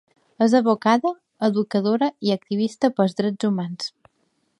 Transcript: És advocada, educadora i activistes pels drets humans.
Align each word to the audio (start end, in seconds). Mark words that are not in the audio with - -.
És 0.43 0.53
advocada, 0.59 1.11
educadora 1.47 2.07
i 2.29 2.33
activistes 2.37 2.95
pels 3.01 3.15
drets 3.21 3.49
humans. 3.51 3.91